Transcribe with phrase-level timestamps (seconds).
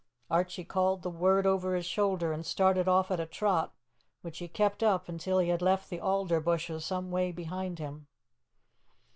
[0.31, 3.71] Archie called the word over his shoulder, and started off at a trot,
[4.23, 8.07] which he kept up until he had left the alder bushes some way behind him.